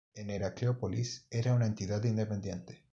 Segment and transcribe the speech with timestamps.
[0.15, 2.83] En Heracleópolis era una entidad independiente.